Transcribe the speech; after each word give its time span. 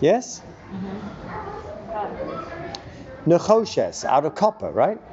Yes? 0.00 0.42
Mm-hmm. 0.70 0.98
Nechoshes, 3.30 4.04
out 4.04 4.24
of 4.24 4.34
copper, 4.34 4.70
right? 4.70 4.98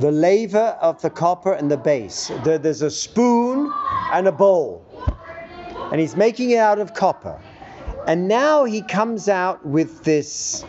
the 0.00 0.10
laver 0.10 0.76
of 0.80 1.00
the 1.02 1.10
copper 1.10 1.52
and 1.52 1.70
the 1.70 1.76
base. 1.76 2.30
There- 2.44 2.58
there's 2.58 2.82
a 2.82 2.90
spoon 2.90 3.72
and 4.12 4.26
a 4.26 4.32
bowl. 4.32 4.84
And 5.92 6.00
he's 6.00 6.16
making 6.16 6.50
it 6.50 6.56
out 6.58 6.78
of 6.80 6.94
copper. 6.94 7.38
And 8.06 8.26
now 8.26 8.64
he 8.64 8.82
comes 8.82 9.28
out 9.28 9.64
with 9.64 10.02
this 10.04 10.64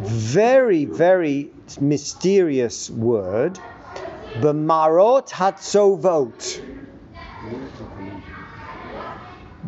very, 0.00 0.84
very 0.84 1.50
mysterious 1.80 2.90
word, 2.90 3.58
B'marot 4.38 5.28
hatzovot. 5.28 6.62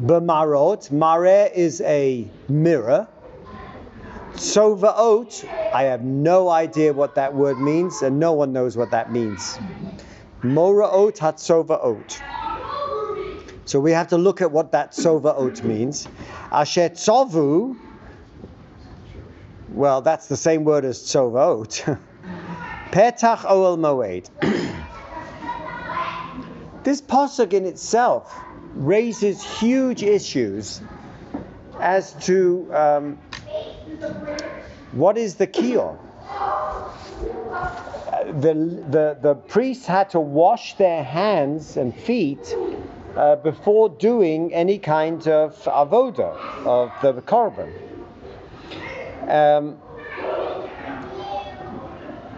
B'marot, 0.00 0.90
mare 0.92 1.50
is 1.52 1.80
a 1.80 2.30
mirror. 2.48 3.08
Tzovaot, 4.34 5.48
I 5.74 5.84
have 5.84 6.02
no 6.02 6.48
idea 6.48 6.92
what 6.92 7.16
that 7.16 7.34
word 7.34 7.58
means, 7.58 8.02
and 8.02 8.18
no 8.18 8.32
one 8.32 8.52
knows 8.52 8.76
what 8.76 8.90
that 8.92 9.12
means. 9.12 9.58
Moraot 10.42 11.18
hatzovaot. 11.18 12.20
So 13.64 13.80
we 13.80 13.92
have 13.92 14.08
to 14.08 14.18
look 14.18 14.40
at 14.40 14.50
what 14.50 14.72
that 14.72 14.92
tzovaot 14.92 15.62
means. 15.64 16.08
Asher 16.50 16.88
tzovu, 16.88 17.76
well, 19.70 20.00
that's 20.00 20.28
the 20.28 20.36
same 20.36 20.64
word 20.64 20.84
as 20.84 21.00
tzovaot. 21.00 21.98
Petach 22.92 23.46
ohel 23.46 23.78
moed. 23.78 24.28
This 26.84 27.00
pasuk 27.00 27.54
in 27.54 27.64
itself 27.64 28.38
raises 28.74 29.42
huge 29.42 30.02
issues 30.02 30.82
as 31.80 32.12
to 32.26 32.68
um, 32.74 33.16
what 34.92 35.16
is 35.16 35.36
the 35.36 35.46
kior? 35.46 35.96
The, 38.26 38.54
the, 38.90 39.18
the 39.20 39.34
priests 39.48 39.86
had 39.86 40.10
to 40.10 40.20
wash 40.20 40.74
their 40.74 41.02
hands 41.02 41.78
and 41.78 41.94
feet 41.94 42.54
uh, 43.16 43.36
before 43.36 43.88
doing 43.88 44.52
any 44.52 44.78
kind 44.78 45.26
of 45.28 45.56
avoda, 45.64 46.36
of 46.66 46.92
the 47.00 47.22
korban. 47.22 47.72
Um, 49.28 49.78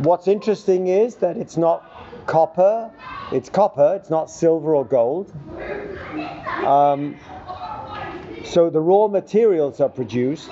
what's 0.04 0.28
interesting 0.28 0.86
is 0.86 1.16
that 1.16 1.36
it's 1.36 1.56
not 1.56 2.26
copper, 2.26 2.90
it's 3.32 3.48
copper, 3.48 3.94
it's 3.96 4.10
not 4.10 4.30
silver 4.30 4.74
or 4.74 4.84
gold. 4.84 5.32
Um, 6.64 7.16
so 8.44 8.70
the 8.70 8.80
raw 8.80 9.08
materials 9.08 9.80
are 9.80 9.88
produced 9.88 10.50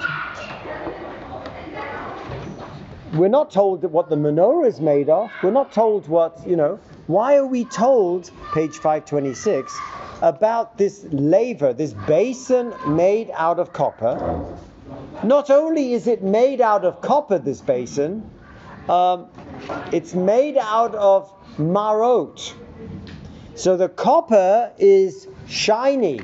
we're 3.15 3.29
not 3.29 3.51
told 3.51 3.85
what 3.85 4.09
the 4.09 4.17
menorah 4.17 4.67
is 4.67 4.81
made 4.81 5.11
of. 5.11 5.31
We're 5.43 5.51
not 5.51 5.73
told 5.73 6.09
what, 6.09 6.47
you 6.47 6.57
know, 6.57 6.79
why 7.09 7.37
are 7.37 7.47
we 7.47 7.65
told, 7.65 8.31
page 8.55 8.77
526, 8.77 9.79
about 10.23 10.79
this 10.79 11.05
laver, 11.11 11.75
this 11.75 11.93
basin 11.93 12.73
made 12.87 13.31
out 13.35 13.59
of 13.59 13.73
copper? 13.73 14.47
Not 15.23 15.51
only 15.51 15.93
is 15.93 16.07
it 16.07 16.23
made 16.23 16.61
out 16.61 16.85
of 16.85 17.01
copper, 17.03 17.39
this 17.39 17.61
basin, 17.61 18.29
um, 18.89 19.29
it's 19.93 20.15
made 20.15 20.57
out 20.57 20.95
of 20.95 21.33
marot. 21.59 22.55
So 23.55 23.77
the 23.77 23.89
copper 23.89 24.73
is 24.79 25.29
shiny. 25.47 26.21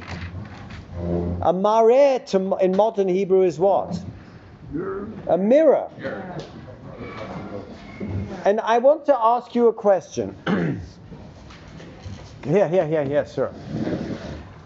A 1.43 1.53
mareh 1.53 2.27
to, 2.27 2.57
in 2.57 2.77
modern 2.77 3.09
Hebrew 3.09 3.43
is 3.43 3.59
what? 3.59 4.01
A 5.29 5.39
mirror. 5.39 5.89
And 8.45 8.61
I 8.61 8.79
want 8.79 9.07
to 9.07 9.17
ask 9.17 9.55
you 9.55 9.69
a 9.69 9.73
question. 9.73 10.35
here, 12.45 12.69
here, 12.69 12.87
here, 12.87 13.05
here, 13.05 13.27
sir. 13.27 13.53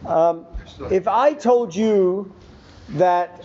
Um, 0.06 0.46
if 0.90 1.06
I 1.08 1.32
told 1.34 1.74
you 1.74 2.32
that 2.90 3.44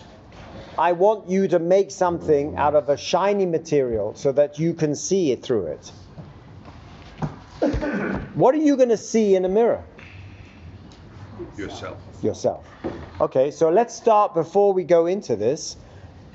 I 0.78 0.92
want 0.92 1.28
you 1.28 1.48
to 1.48 1.58
make 1.58 1.90
something 1.90 2.56
out 2.56 2.74
of 2.74 2.88
a 2.88 2.96
shiny 2.96 3.46
material 3.46 4.14
so 4.14 4.30
that 4.32 4.58
you 4.58 4.74
can 4.74 4.94
see 4.94 5.32
it 5.32 5.42
through 5.42 5.66
it, 5.66 5.92
what 8.34 8.54
are 8.54 8.58
you 8.58 8.76
going 8.76 8.90
to 8.90 8.96
see 8.96 9.34
in 9.34 9.44
a 9.44 9.48
mirror? 9.48 9.82
yourself. 11.56 11.98
Yourself. 12.22 12.66
Okay, 13.20 13.50
so 13.50 13.68
let's 13.68 13.94
start 13.94 14.34
before 14.34 14.72
we 14.72 14.84
go 14.84 15.06
into 15.06 15.36
this. 15.36 15.76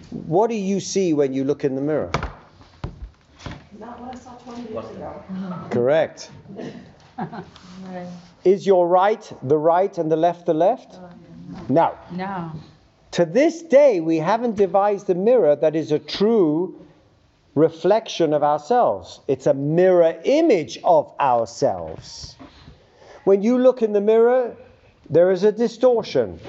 What 0.09 0.49
do 0.49 0.55
you 0.55 0.79
see 0.79 1.13
when 1.13 1.33
you 1.33 1.43
look 1.43 1.63
in 1.63 1.75
the 1.75 1.81
mirror? 1.81 2.11
Not 3.79 3.99
what 3.99 4.15
I 4.15 4.19
saw 4.19 4.33
20 4.35 4.73
years 4.73 4.85
ago. 4.85 5.23
Correct. 5.71 6.29
Is 8.43 8.67
your 8.67 8.87
right 8.87 9.31
the 9.43 9.57
right 9.57 9.97
and 9.97 10.11
the 10.11 10.17
left 10.17 10.45
the 10.45 10.53
left? 10.53 10.95
Oh, 10.95 11.09
no. 11.69 11.97
No. 12.11 12.51
To 13.13 13.25
this 13.25 13.61
day, 13.61 13.99
we 13.99 14.17
haven't 14.17 14.55
devised 14.55 15.07
a 15.07 15.13
mirror 15.13 15.55
that 15.55 15.75
is 15.75 15.91
a 15.91 15.99
true 15.99 16.75
reflection 17.53 18.33
of 18.33 18.41
ourselves. 18.41 19.19
It's 19.27 19.45
a 19.45 19.53
mirror 19.53 20.19
image 20.23 20.79
of 20.83 21.13
ourselves. 21.19 22.35
When 23.23 23.43
you 23.43 23.59
look 23.59 23.83
in 23.83 23.93
the 23.93 24.01
mirror, 24.01 24.55
there 25.11 25.29
is 25.29 25.43
a 25.43 25.51
distortion. 25.51 26.39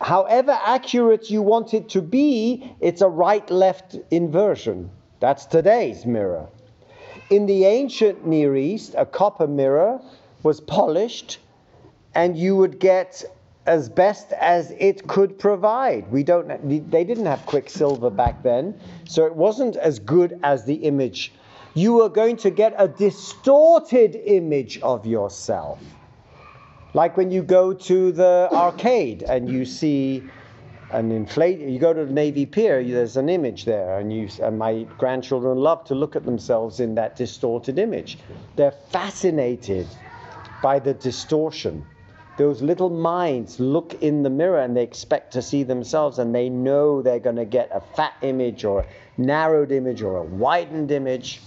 However 0.00 0.58
accurate 0.64 1.30
you 1.30 1.40
want 1.40 1.72
it 1.72 1.88
to 1.90 2.02
be, 2.02 2.74
it's 2.80 3.00
a 3.00 3.08
right 3.08 3.48
left 3.48 3.96
inversion. 4.10 4.90
That's 5.20 5.46
today's 5.46 6.04
mirror. 6.04 6.48
In 7.30 7.46
the 7.46 7.64
ancient 7.64 8.26
Near 8.26 8.56
East, 8.56 8.96
a 8.98 9.06
copper 9.06 9.46
mirror 9.46 10.00
was 10.42 10.60
polished, 10.60 11.38
and 12.12 12.36
you 12.36 12.56
would 12.56 12.80
get 12.80 13.24
as 13.66 13.88
best 13.88 14.32
as 14.32 14.72
it 14.78 15.06
could 15.06 15.38
provide. 15.38 16.10
We 16.10 16.22
don't. 16.22 16.90
They 16.90 17.04
didn't 17.04 17.26
have 17.26 17.46
quicksilver 17.46 18.10
back 18.10 18.42
then, 18.42 18.78
so 19.04 19.24
it 19.26 19.34
wasn't 19.34 19.76
as 19.76 19.98
good 19.98 20.38
as 20.42 20.64
the 20.64 20.74
image. 20.74 21.32
You 21.74 22.02
are 22.02 22.08
going 22.08 22.36
to 22.38 22.50
get 22.50 22.74
a 22.76 22.88
distorted 22.88 24.16
image 24.24 24.80
of 24.80 25.06
yourself, 25.06 25.80
like 26.92 27.16
when 27.16 27.30
you 27.30 27.42
go 27.42 27.72
to 27.72 28.12
the 28.12 28.48
arcade 28.52 29.22
and 29.22 29.48
you 29.48 29.64
see 29.64 30.24
an 30.90 31.10
inflate. 31.10 31.60
You 31.60 31.78
go 31.78 31.94
to 31.94 32.04
the 32.04 32.12
Navy 32.12 32.44
Pier. 32.44 32.84
There's 32.84 33.16
an 33.16 33.28
image 33.28 33.64
there, 33.64 33.98
and 33.98 34.12
you 34.12 34.28
and 34.42 34.58
my 34.58 34.86
grandchildren 34.98 35.56
love 35.56 35.84
to 35.84 35.94
look 35.94 36.16
at 36.16 36.24
themselves 36.24 36.80
in 36.80 36.96
that 36.96 37.16
distorted 37.16 37.78
image. 37.78 38.18
They're 38.56 38.74
fascinated 38.90 39.86
by 40.62 40.80
the 40.80 40.94
distortion. 40.94 41.86
Those 42.42 42.60
little 42.60 42.90
minds 42.90 43.60
look 43.60 44.02
in 44.02 44.24
the 44.24 44.28
mirror 44.28 44.58
and 44.58 44.76
they 44.76 44.82
expect 44.82 45.34
to 45.34 45.42
see 45.42 45.62
themselves, 45.62 46.18
and 46.18 46.34
they 46.34 46.48
know 46.48 47.00
they're 47.00 47.20
going 47.20 47.36
to 47.36 47.44
get 47.44 47.70
a 47.72 47.80
fat 47.80 48.14
image 48.20 48.64
or 48.64 48.80
a 48.80 48.86
narrowed 49.16 49.70
image 49.70 50.02
or 50.02 50.16
a 50.16 50.24
widened 50.24 50.90
image. 50.90 51.40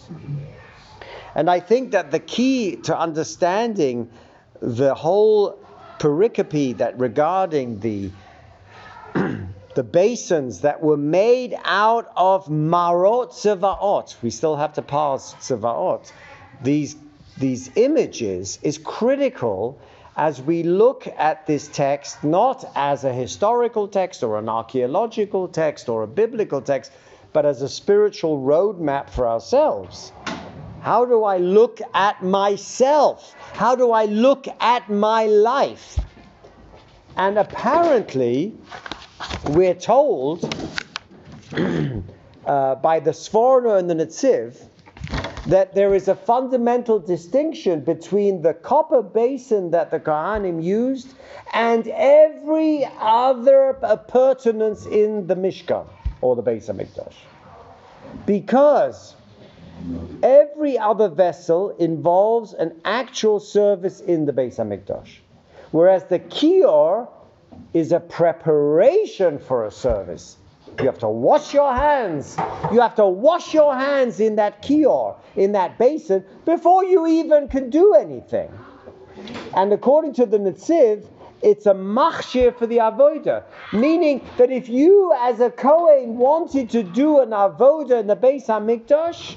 And 1.35 1.49
I 1.49 1.59
think 1.59 1.91
that 1.91 2.11
the 2.11 2.19
key 2.19 2.77
to 2.83 2.97
understanding 2.97 4.09
the 4.61 4.95
whole 4.95 5.59
pericope 5.99 6.77
that 6.77 6.97
regarding 6.97 7.81
the 7.81 8.11
the 9.75 9.83
basins 9.83 10.61
that 10.61 10.81
were 10.81 10.95
made 10.95 11.57
out 11.65 12.09
of 12.15 12.49
marot 12.49 13.31
tzevaot. 13.31 14.15
We 14.21 14.29
still 14.29 14.55
have 14.55 14.71
to 14.75 14.81
pass 14.81 15.33
tzevaot. 15.41 16.09
These 16.63 16.95
these 17.37 17.69
images 17.75 18.59
is 18.63 18.77
critical 18.77 19.77
as 20.17 20.41
we 20.41 20.63
look 20.63 21.07
at 21.17 21.45
this 21.45 21.67
text 21.67 22.23
not 22.23 22.63
as 22.75 23.03
a 23.03 23.13
historical 23.13 23.87
text 23.87 24.23
or 24.23 24.37
an 24.37 24.47
archaeological 24.47 25.47
text 25.47 25.89
or 25.89 26.03
a 26.03 26.07
biblical 26.07 26.61
text, 26.61 26.91
but 27.33 27.45
as 27.45 27.61
a 27.61 27.69
spiritual 27.69 28.39
roadmap 28.39 29.09
for 29.09 29.27
ourselves. 29.27 30.13
How 30.81 31.03
do 31.03 31.23
I 31.23 31.37
look 31.37 31.81
at 31.93 32.23
myself? 32.23 33.33
How 33.53 33.75
do 33.75 33.91
I 33.91 34.05
look 34.05 34.47
at 34.61 34.89
my 34.89 35.25
life? 35.25 35.99
And 37.17 37.37
apparently, 37.37 38.53
we're 39.49 39.73
told 39.73 40.43
uh, 42.45 42.75
by 42.75 42.99
the 42.99 43.11
Sforno 43.11 43.79
and 43.79 43.89
the 43.89 43.95
Netziv 43.95 44.69
that 45.47 45.75
there 45.75 45.93
is 45.93 46.07
a 46.07 46.15
fundamental 46.15 46.99
distinction 46.99 47.81
between 47.81 48.41
the 48.41 48.53
copper 48.53 49.01
basin 49.01 49.71
that 49.71 49.91
the 49.91 49.99
Kohanim 49.99 50.63
used 50.63 51.13
and 51.53 51.87
every 51.89 52.87
other 52.99 53.77
appurtenance 53.83 54.85
in 54.85 55.27
the 55.27 55.35
Mishkan 55.35 55.85
or 56.21 56.35
the 56.35 56.43
Beis 56.43 56.67
Hamikdash. 56.67 57.13
Because 58.25 59.15
every 60.23 60.79
other 60.79 61.09
vessel 61.09 61.71
involves 61.77 62.53
an 62.53 62.79
actual 62.83 63.39
service 63.39 63.99
in 63.99 64.25
the 64.25 64.33
Beis 64.33 64.55
Hamikdash, 64.55 65.17
whereas 65.71 66.05
the 66.05 66.19
kior 66.19 67.07
is 67.73 67.91
a 67.91 67.99
preparation 67.99 69.37
for 69.37 69.65
a 69.65 69.71
service. 69.71 70.37
You 70.79 70.85
have 70.85 70.99
to 70.99 71.09
wash 71.09 71.53
your 71.53 71.73
hands. 71.73 72.35
You 72.71 72.81
have 72.81 72.95
to 72.95 73.05
wash 73.05 73.53
your 73.53 73.75
hands 73.75 74.19
in 74.19 74.35
that 74.35 74.61
kior, 74.61 75.15
in 75.35 75.53
that 75.53 75.77
basin, 75.77 76.25
before 76.43 76.83
you 76.83 77.07
even 77.07 77.47
can 77.47 77.69
do 77.69 77.93
anything. 77.93 78.51
And 79.55 79.71
according 79.71 80.13
to 80.15 80.25
the 80.25 80.37
Netziv, 80.37 81.07
it's 81.41 81.65
a 81.65 81.73
machshir 81.73 82.57
for 82.57 82.67
the 82.67 82.77
avoda, 82.77 83.43
meaning 83.71 84.27
that 84.37 84.51
if 84.51 84.67
you, 84.67 85.13
as 85.21 85.39
a 85.39 85.49
kohen, 85.49 86.17
wanted 86.17 86.69
to 86.71 86.83
do 86.83 87.21
an 87.21 87.29
avoda 87.29 87.99
in 87.99 88.07
the 88.07 88.15
Beis 88.15 88.47
Hamikdash, 88.47 89.35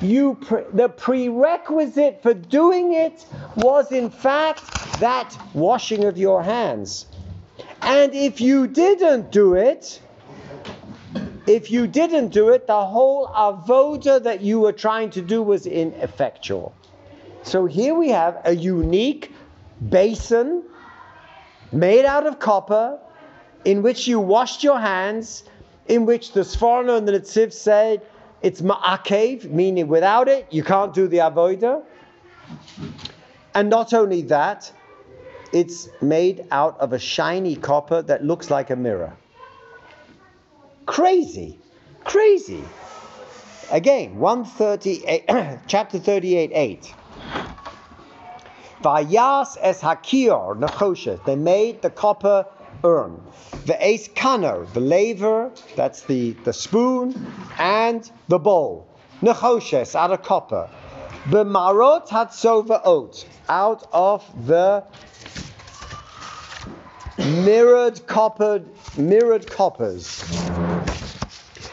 you 0.00 0.34
pre- 0.40 0.64
the 0.72 0.88
prerequisite 0.88 2.22
for 2.22 2.34
doing 2.34 2.92
it 2.92 3.24
was 3.56 3.92
in 3.92 4.10
fact 4.10 4.64
that 4.98 5.36
washing 5.54 6.04
of 6.04 6.18
your 6.18 6.42
hands. 6.42 7.06
And 7.82 8.14
if 8.14 8.40
you 8.40 8.66
didn't 8.66 9.30
do 9.30 9.54
it, 9.54 10.00
if 11.52 11.70
you 11.70 11.86
didn't 11.86 12.28
do 12.28 12.48
it, 12.48 12.66
the 12.66 12.84
whole 12.86 13.26
avoda 13.28 14.22
that 14.22 14.40
you 14.40 14.58
were 14.58 14.72
trying 14.72 15.10
to 15.10 15.20
do 15.20 15.42
was 15.42 15.66
ineffectual. 15.66 16.74
So 17.42 17.66
here 17.66 17.94
we 17.94 18.08
have 18.08 18.40
a 18.46 18.54
unique 18.56 19.32
basin 19.90 20.62
made 21.70 22.06
out 22.06 22.26
of 22.26 22.38
copper 22.38 22.98
in 23.66 23.82
which 23.82 24.08
you 24.08 24.18
washed 24.18 24.64
your 24.64 24.78
hands, 24.78 25.44
in 25.88 26.06
which 26.06 26.32
the 26.32 26.40
Sforno 26.40 26.96
and 26.96 27.06
the 27.06 27.12
Netziv 27.12 27.52
said 27.52 28.00
it's 28.40 28.62
ma'akev, 28.62 29.50
meaning 29.50 29.88
without 29.88 30.28
it 30.28 30.46
you 30.50 30.62
can't 30.62 30.94
do 30.94 31.06
the 31.06 31.18
avoda. 31.18 31.82
And 33.54 33.68
not 33.68 33.92
only 33.92 34.22
that, 34.22 34.72
it's 35.52 35.90
made 36.00 36.46
out 36.50 36.80
of 36.80 36.94
a 36.94 36.98
shiny 36.98 37.56
copper 37.56 38.00
that 38.00 38.24
looks 38.24 38.50
like 38.50 38.70
a 38.70 38.76
mirror. 38.76 39.12
Crazy, 40.86 41.58
crazy. 42.04 42.64
Again, 43.70 44.18
138, 44.18 45.58
chapter 45.66 45.98
38, 45.98 46.50
8. 46.52 46.94
Vayas 48.82 49.56
es 49.60 49.80
hakior 49.80 50.58
nechoshet. 50.58 51.24
They 51.24 51.36
made 51.36 51.82
the 51.82 51.90
copper 51.90 52.46
urn. 52.84 53.22
The 53.66 53.76
ace 53.84 54.08
kano, 54.08 54.64
the 54.64 54.80
laver, 54.80 55.52
that's 55.76 56.02
the, 56.02 56.32
the 56.44 56.52
spoon, 56.52 57.32
and 57.58 58.10
the 58.28 58.38
bowl. 58.40 58.88
Nechoshes, 59.22 59.94
out 59.94 60.10
of 60.10 60.22
copper. 60.22 60.68
B'marot 61.26 62.08
hatzova 62.08 62.80
oat, 62.84 63.24
out 63.48 63.88
of 63.92 64.24
the 64.46 64.82
mirrored 67.18 68.04
coppered, 68.08 68.66
mirrored 68.96 69.48
coppers. 69.48 70.24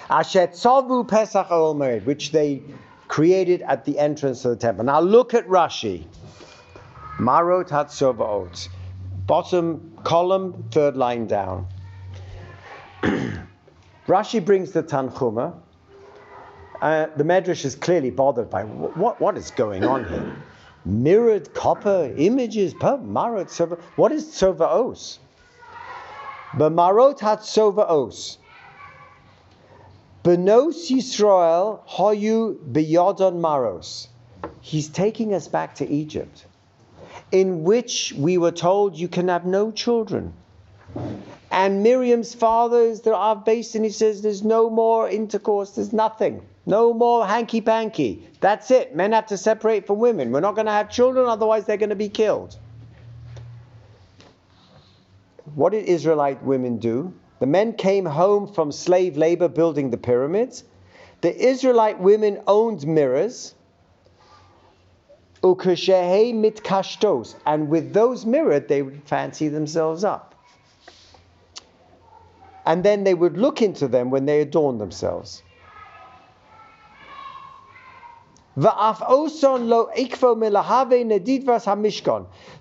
Asher 0.09 0.47
tzavu 0.47 1.07
pesach 1.07 1.51
omer, 1.51 1.99
which 1.99 2.31
they 2.31 2.63
created 3.07 3.61
at 3.63 3.85
the 3.85 3.99
entrance 3.99 4.43
of 4.43 4.51
the 4.51 4.57
temple. 4.57 4.85
Now 4.85 4.99
look 5.01 5.33
at 5.33 5.47
Rashi. 5.47 6.05
Marot 7.19 7.69
hatzova 7.69 8.21
oat. 8.21 8.69
Bottom 9.27 9.97
column, 10.03 10.65
third 10.71 10.97
line 10.97 11.27
down. 11.27 11.67
Rashi 14.07 14.43
brings 14.43 14.71
the 14.71 14.81
Tanchuma. 14.81 15.53
Uh, 16.81 17.07
the 17.15 17.23
Medrash 17.23 17.63
is 17.65 17.75
clearly 17.75 18.09
bothered 18.09 18.49
by 18.49 18.63
what, 18.63 19.19
what 19.21 19.37
is 19.37 19.51
going 19.51 19.83
on 19.83 20.05
here. 20.05 20.35
Mirrored 20.85 21.53
copper 21.53 22.11
images, 22.17 22.73
marot. 22.73 23.79
What 23.95 24.11
is 24.11 24.25
tzovaos? 24.25 25.19
B'marot 26.53 27.19
hatzovaos. 27.19 28.38
Benos 30.23 30.91
Yisrael 30.91 31.79
hoyu 31.87 32.57
beyodon 32.71 33.39
maros. 33.39 34.09
He's 34.59 34.89
taking 34.89 35.33
us 35.33 35.47
back 35.47 35.75
to 35.75 35.87
Egypt, 35.87 36.45
in 37.31 37.63
which 37.63 38.13
we 38.17 38.37
were 38.37 38.51
told 38.51 38.97
you 38.97 39.07
can 39.07 39.29
have 39.29 39.45
no 39.45 39.71
children. 39.71 40.33
And 41.51 41.83
Miriam's 41.83 42.33
father 42.33 42.79
is 42.79 43.01
the 43.01 43.15
Av 43.15 43.45
Beis 43.45 43.71
Din. 43.71 43.83
He 43.83 43.89
says 43.89 44.21
there's 44.21 44.43
no 44.43 44.69
more 44.69 45.09
intercourse, 45.09 45.71
there's 45.71 45.93
nothing. 45.93 46.41
No 46.65 46.93
more 46.93 47.25
hanky 47.25 47.61
panky. 47.61 48.27
That's 48.41 48.69
it. 48.69 48.95
Men 48.95 49.13
have 49.13 49.27
to 49.27 49.37
separate 49.37 49.87
from 49.87 49.99
women. 49.99 50.31
We're 50.31 50.41
not 50.41 50.53
going 50.55 50.67
to 50.67 50.71
have 50.71 50.91
children, 50.91 51.27
otherwise, 51.27 51.65
they're 51.65 51.77
going 51.77 51.89
to 51.89 51.95
be 51.95 52.09
killed. 52.09 52.57
What 55.55 55.71
did 55.71 55.85
Israelite 55.85 56.43
women 56.43 56.77
do? 56.77 57.13
The 57.39 57.47
men 57.47 57.73
came 57.73 58.05
home 58.05 58.47
from 58.47 58.71
slave 58.71 59.17
labor 59.17 59.47
building 59.47 59.89
the 59.89 59.97
pyramids. 59.97 60.63
The 61.21 61.35
Israelite 61.35 61.99
women 61.99 62.41
owned 62.47 62.85
mirrors. 62.85 63.55
mitkashtos. 65.41 67.35
And 67.45 67.69
with 67.69 67.93
those 67.93 68.25
mirrors, 68.25 68.63
they 68.67 68.81
would 68.81 69.03
fancy 69.05 69.47
themselves 69.47 70.03
up. 70.03 70.35
And 72.65 72.83
then 72.83 73.03
they 73.03 73.13
would 73.13 73.37
look 73.37 73.61
into 73.61 73.87
them 73.87 74.09
when 74.11 74.25
they 74.25 74.41
adorned 74.41 74.81
themselves. 74.81 75.41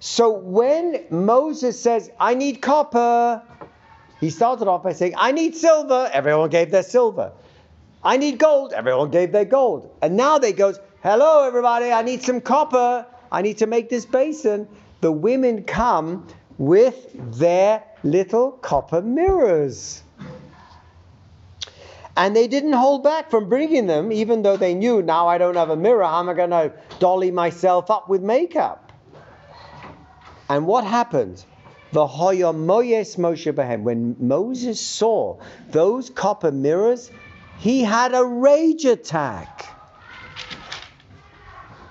So 0.00 0.30
when 0.30 1.04
Moses 1.11 1.80
says, 1.80 2.11
I 2.20 2.35
need 2.35 2.62
copper, 2.62 3.42
he 4.20 4.30
started 4.30 4.68
off 4.68 4.82
by 4.82 4.92
saying, 4.92 5.14
I 5.16 5.32
need 5.32 5.54
silver. 5.54 6.10
Everyone 6.12 6.50
gave 6.50 6.70
their 6.70 6.82
silver. 6.82 7.32
I 8.02 8.16
need 8.16 8.38
gold. 8.38 8.72
Everyone 8.72 9.10
gave 9.10 9.32
their 9.32 9.44
gold. 9.44 9.90
And 10.02 10.16
now 10.16 10.38
they 10.38 10.52
goes, 10.52 10.78
Hello, 11.02 11.46
everybody. 11.46 11.92
I 11.92 12.02
need 12.02 12.22
some 12.22 12.40
copper. 12.40 13.06
I 13.30 13.42
need 13.42 13.58
to 13.58 13.66
make 13.66 13.88
this 13.88 14.04
basin. 14.04 14.68
The 15.00 15.12
women 15.12 15.62
come 15.62 16.26
with 16.58 17.12
their 17.38 17.84
little 18.02 18.52
copper 18.52 19.00
mirrors. 19.02 20.02
And 22.16 22.34
they 22.34 22.48
didn't 22.48 22.72
hold 22.72 23.04
back 23.04 23.30
from 23.30 23.48
bringing 23.48 23.87
them, 23.87 24.10
even 24.10 24.42
though 24.42 24.56
they 24.56 24.75
knew 24.75 25.02
now 25.02 25.28
I 25.28 25.38
don't 25.38 25.54
have 25.54 25.70
a 25.70 25.76
mirror, 25.76 26.02
how 26.02 26.18
am 26.18 26.28
I 26.28 26.34
going 26.34 26.50
to 26.50 26.72
dolly 26.98 27.30
myself 27.30 27.92
up 27.92 28.08
with 28.08 28.22
makeup? 28.22 28.92
And 30.48 30.66
what 30.66 30.82
happened? 30.82 31.44
The 31.92 32.07
Hoyomoyes 32.07 33.16
Moshe 33.16 33.52
Behem. 33.52 33.83
When 33.83 34.14
Moses 34.18 34.80
saw 34.80 35.38
those 35.71 36.11
copper 36.11 36.52
mirrors, 36.52 37.11
he 37.59 37.83
had 37.83 38.14
a 38.14 38.25
rage 38.25 38.85
attack. 38.85 39.66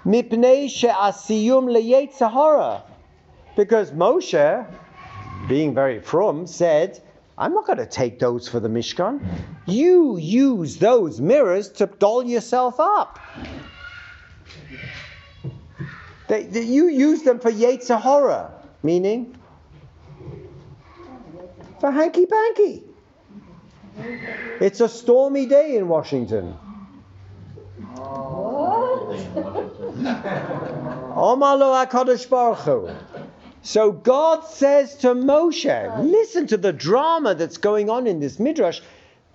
Because 0.06 0.32
Moshe, 3.92 4.66
being 5.50 5.74
very 5.74 6.00
frum, 6.00 6.48
said, 6.48 7.02
I'm 7.40 7.54
not 7.54 7.66
going 7.66 7.80
to 7.80 7.86
take 7.86 8.20
those 8.20 8.48
for 8.48 8.60
the 8.60 8.70
Mishkan. 8.70 9.20
You 9.66 10.18
use 10.18 10.78
those 10.78 11.20
mirrors 11.20 11.70
to 11.74 11.88
doll 11.88 12.24
yourself 12.24 12.80
up. 12.80 13.20
They, 16.28 16.44
they- 16.44 16.64
you 16.64 16.88
use 16.88 17.24
them 17.24 17.40
for 17.40 17.52
Yetzer 17.52 18.00
Hara, 18.00 18.52
meaning 18.84 19.37
for 21.80 21.92
hanky 21.92 22.26
panky. 22.26 22.84
It's 24.60 24.82
a 24.82 24.90
stormy 24.90 25.46
day 25.46 25.76
in 25.76 25.88
Washington. 25.88 26.56
So 33.62 33.92
God 33.92 34.44
says 34.46 34.96
to 34.98 35.08
Moshe, 35.16 36.04
listen 36.04 36.48
to 36.48 36.58
the 36.58 36.74
drama 36.74 37.36
that's 37.36 37.58
going 37.58 37.90
on 37.90 38.08
in 38.08 38.20
this 38.20 38.40
midrash, 38.40 38.82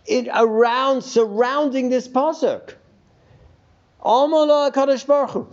in 0.07 0.29
around 0.33 1.03
surrounding 1.03 1.91
this 1.91 2.09
pasuk. 2.09 2.75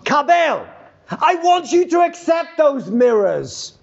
Kabel. 0.03 0.67
I 1.12 1.36
want 1.36 1.72
you 1.72 1.88
to 1.89 2.01
accept 2.01 2.58
those 2.58 2.89
mirrors. 2.89 3.77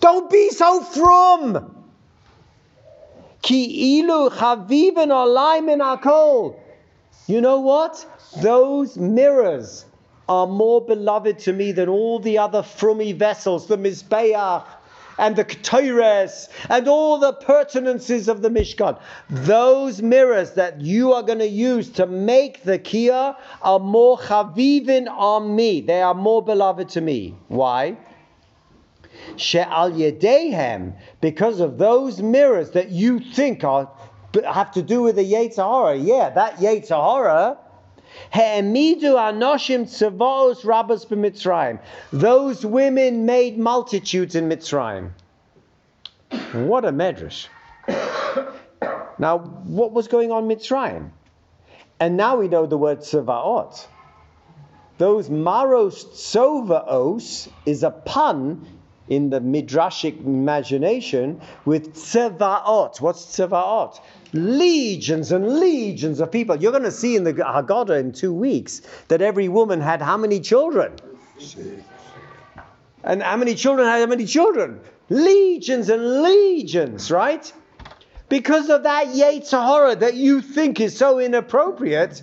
Don't 0.00 0.30
be 0.30 0.50
so 0.50 0.82
frum. 0.82 1.75
Ki 3.46 4.00
ilu 4.00 4.28
chaviven 4.28 5.10
alai 5.10 5.64
min 5.64 5.78
hakol. 5.78 6.56
You 7.28 7.40
know 7.40 7.60
what? 7.60 8.04
Those 8.42 8.98
mirrors 8.98 9.84
are 10.28 10.48
more 10.48 10.80
beloved 10.80 11.38
to 11.40 11.52
me 11.52 11.70
than 11.70 11.88
all 11.88 12.18
the 12.18 12.38
other 12.38 12.62
frummy 12.62 13.14
vessels, 13.16 13.68
the 13.68 13.78
Mizbeach 13.78 14.64
and 15.18 15.36
the 15.36 15.44
Ketores 15.44 16.48
and 16.68 16.88
all 16.88 17.18
the 17.18 17.34
pertinences 17.34 18.28
of 18.28 18.42
the 18.42 18.48
Mishkan. 18.48 18.98
Those 19.30 20.02
mirrors 20.02 20.54
that 20.54 20.80
you 20.80 21.12
are 21.12 21.22
going 21.22 21.38
to 21.38 21.48
use 21.48 21.88
to 21.90 22.06
make 22.06 22.64
the 22.64 22.80
kior 22.80 23.36
are 23.62 23.78
more 23.78 24.18
chavivin 24.18 25.08
on 25.08 25.54
me. 25.54 25.82
They 25.82 26.02
are 26.02 26.14
more 26.14 26.42
beloved 26.42 26.88
to 26.90 27.00
me. 27.00 27.36
Why? 27.46 27.96
She'al 29.36 29.92
yedehem, 29.92 30.94
because 31.20 31.60
of 31.60 31.78
those 31.78 32.20
mirrors 32.20 32.70
that 32.70 32.90
you 32.90 33.20
think 33.20 33.64
are 33.64 33.90
have 34.44 34.72
to 34.72 34.82
do 34.82 35.02
with 35.02 35.16
the 35.16 35.24
Yetzer 35.24 35.56
Hara. 35.56 35.96
Yeah, 35.96 36.30
that 36.30 36.56
Yetzer 36.56 36.90
Hara. 36.90 37.58
He'emidu 38.32 39.14
anoshim 39.14 39.84
tzavos 39.84 40.64
rabbas 40.64 41.04
b'Mitzrayim. 41.04 41.80
Those 42.12 42.64
women 42.64 43.26
made 43.26 43.58
multitudes 43.58 44.34
in 44.34 44.48
Mitzrayim. 44.48 45.10
What 46.52 46.84
a 46.84 46.92
medrash. 46.92 47.48
now, 49.18 49.38
what 49.38 49.92
was 49.92 50.08
going 50.08 50.32
on 50.32 50.48
Mitzrayim? 50.48 51.10
And 52.00 52.16
now 52.16 52.36
we 52.36 52.48
know 52.48 52.66
the 52.66 52.78
word 52.78 53.00
tzavaot. 53.00 53.86
Those 54.98 55.28
maros 55.28 56.04
tzovaos 56.04 57.48
is 57.66 57.82
a 57.82 57.90
pun 57.90 58.66
in 59.08 59.30
the 59.30 59.40
midrashic 59.40 60.18
imagination 60.24 61.40
with 61.64 61.94
tzavaot. 61.94 63.00
What's 63.00 63.24
tzavaot? 63.26 64.00
Legions 64.32 65.32
and 65.32 65.60
legions 65.60 66.20
of 66.20 66.30
people. 66.32 66.56
You're 66.56 66.72
going 66.72 66.84
to 66.84 66.90
see 66.90 67.16
in 67.16 67.24
the 67.24 67.32
Haggadah 67.32 67.98
in 67.98 68.12
two 68.12 68.32
weeks 68.32 68.82
that 69.08 69.22
every 69.22 69.48
woman 69.48 69.80
had 69.80 70.02
how 70.02 70.16
many 70.16 70.40
children? 70.40 70.92
And 73.04 73.22
how 73.22 73.36
many 73.36 73.54
children 73.54 73.86
had 73.86 74.00
how 74.00 74.06
many 74.06 74.26
children? 74.26 74.80
Legions 75.08 75.88
and 75.88 76.22
legions, 76.22 77.10
right? 77.10 77.52
Because 78.28 78.68
of 78.70 78.82
that 78.82 79.08
Yetzer 79.08 79.64
Hara 79.64 79.94
that 79.96 80.14
you 80.14 80.40
think 80.40 80.80
is 80.80 80.96
so 80.96 81.20
inappropriate, 81.20 82.22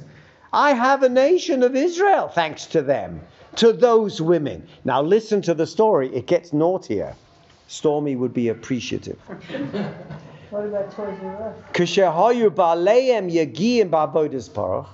I 0.51 0.73
have 0.73 1.01
a 1.01 1.09
nation 1.09 1.63
of 1.63 1.75
Israel 1.75 2.27
thanks 2.27 2.65
to 2.67 2.81
them, 2.81 3.21
to 3.57 3.74
those 3.74 4.22
women. 4.22 4.67
Now 4.83 5.01
listen 5.01 5.41
to 5.43 5.53
the 5.53 5.67
story, 5.67 6.13
it 6.15 6.27
gets 6.27 6.53
naughtier. 6.53 7.15
Stormy 7.67 8.15
would 8.15 8.33
be 8.33 8.50
appreciative. 8.50 9.19
What 10.53 10.65
about 10.65 10.91
Toys 10.91 11.17
R 11.24 11.50
Us? 11.50 11.57
Kshehayu 11.74 12.51
baleim 12.51 13.33
yagiyim 13.33 13.89
ba'avodas 13.89 14.51
parach. 14.51 14.86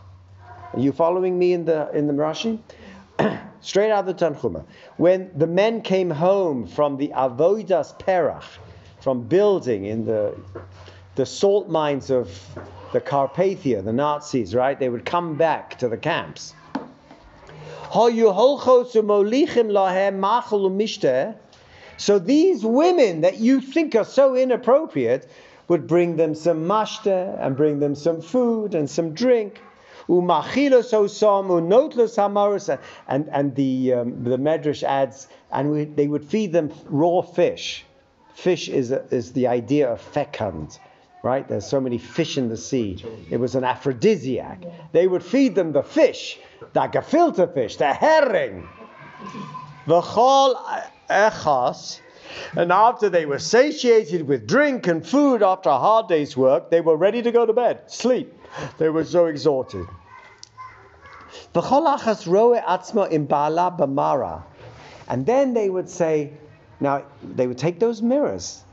Are 0.73 0.79
you 0.79 0.93
following 0.93 1.37
me 1.37 1.51
in 1.51 1.65
the 1.65 1.91
in 1.91 2.07
the 2.07 2.13
Rashi? 2.13 2.59
Straight 3.59 3.91
out 3.91 4.07
of 4.07 4.17
the 4.17 4.25
Tanchuma. 4.25 4.63
When 4.95 5.29
the 5.37 5.47
men 5.47 5.81
came 5.81 6.11
home 6.11 6.65
from 6.65 6.95
the 6.95 7.09
avodas 7.09 7.99
perach, 7.99 8.45
from 9.01 9.23
building 9.23 9.83
in 9.83 10.05
the 10.05 10.33
the 11.15 11.25
salt 11.25 11.67
mines 11.67 12.09
of 12.09 12.29
the 12.93 13.01
Carpathia, 13.01 13.83
the 13.83 13.91
Nazis, 13.91 14.55
right? 14.55 14.79
They 14.79 14.87
would 14.87 15.03
come 15.03 15.35
back 15.35 15.77
to 15.79 15.89
the 15.89 15.97
camps. 15.97 16.53
So 21.97 22.19
these 22.19 22.63
women 22.63 23.21
that 23.21 23.39
you 23.39 23.61
think 23.61 23.95
are 23.95 24.05
so 24.05 24.35
inappropriate 24.35 25.27
would 25.67 25.87
bring 25.87 26.15
them 26.15 26.35
some 26.35 26.65
mashta 26.65 27.43
and 27.43 27.57
bring 27.57 27.79
them 27.79 27.95
some 27.95 28.21
food 28.21 28.75
and 28.75 28.87
some 28.89 29.13
drink. 29.13 29.61
And 30.07 30.29
and 33.31 33.55
the 33.55 33.93
um, 33.93 34.23
the 34.23 34.37
medrash 34.37 34.83
adds 34.83 35.27
and 35.51 35.71
we, 35.71 35.85
they 35.85 36.07
would 36.07 36.25
feed 36.25 36.51
them 36.51 36.71
raw 36.85 37.21
fish. 37.21 37.85
Fish 38.33 38.69
is 38.69 38.91
a, 38.91 39.03
is 39.11 39.33
the 39.33 39.47
idea 39.47 39.91
of 39.91 40.01
fecund, 40.01 40.79
right? 41.23 41.47
There's 41.47 41.65
so 41.65 41.81
many 41.81 41.97
fish 41.97 42.37
in 42.37 42.49
the 42.49 42.57
sea. 42.57 43.03
It 43.29 43.37
was 43.37 43.55
an 43.55 43.63
aphrodisiac. 43.63 44.63
They 44.91 45.07
would 45.07 45.23
feed 45.23 45.55
them 45.55 45.71
the 45.71 45.83
fish, 45.83 46.39
the 46.73 46.81
gefilte 46.81 47.53
fish, 47.53 47.75
the 47.77 47.93
herring. 47.93 48.67
V'chol 49.85 50.55
echas. 51.09 51.99
And 52.55 52.71
after 52.71 53.09
they 53.09 53.25
were 53.25 53.39
satiated 53.39 54.27
with 54.27 54.47
drink 54.47 54.87
and 54.87 55.05
food 55.05 55.41
after 55.43 55.69
a 55.69 55.79
hard 55.79 56.07
day's 56.07 56.37
work, 56.37 56.69
they 56.69 56.79
were 56.79 56.95
ready 56.95 57.21
to 57.21 57.31
go 57.31 57.45
to 57.45 57.53
bed, 57.53 57.81
sleep. 57.87 58.33
They 58.77 58.89
were 58.89 59.03
so 59.03 59.25
exhausted. 59.25 59.85
V'chol 61.53 61.97
achas 61.97 62.27
roe 62.27 62.59
atzma 62.59 63.09
b'mara. 63.09 64.43
And 65.07 65.25
then 65.25 65.53
they 65.53 65.69
would 65.69 65.89
say, 65.89 66.31
now 66.79 67.03
they 67.23 67.47
would 67.47 67.57
take 67.57 67.79
those 67.79 68.01
mirrors 68.01 68.63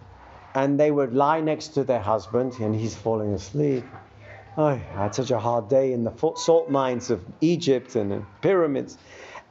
and 0.57 0.81
they 0.81 0.91
would 0.91 1.13
lie 1.13 1.43
next 1.43 1.69
to 1.75 1.85
their 1.85 2.01
husband 2.01 2.55
and 2.61 2.75
he's 2.75 2.95
falling 2.95 3.35
asleep. 3.35 3.85
Oh, 4.57 4.69
I 4.69 4.77
had 4.77 5.15
such 5.15 5.31
a 5.31 5.39
hard 5.39 5.69
day 5.69 5.93
in 5.93 6.03
the 6.03 6.33
salt 6.37 6.71
mines 6.71 7.11
of 7.11 7.23
Egypt 7.43 7.95
and 7.95 8.11
the 8.11 8.23
pyramids. 8.41 8.97